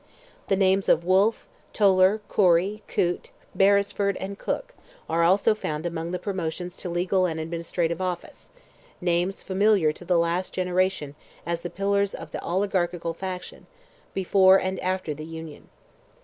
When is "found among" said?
5.53-6.09